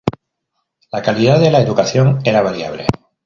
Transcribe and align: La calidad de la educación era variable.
La 0.91 1.03
calidad 1.03 1.39
de 1.39 1.51
la 1.51 1.61
educación 1.61 2.21
era 2.23 2.41
variable. 2.41 2.87